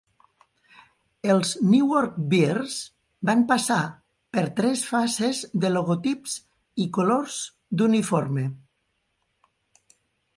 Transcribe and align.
Els 1.33 1.49
Newark 1.73 2.15
Bears 2.31 2.77
van 3.29 3.43
passar 3.51 3.77
per 4.37 4.45
tres 4.61 4.85
fases 4.93 5.43
de 5.65 5.71
logotips 5.75 6.39
i 6.85 6.89
colors 6.99 7.37
d'uniforme. 7.83 8.47